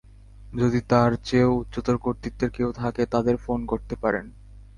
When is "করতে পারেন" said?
3.65-4.25